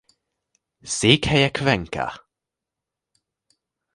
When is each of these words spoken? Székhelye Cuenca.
Székhelye 0.81 1.51
Cuenca. 1.51 2.25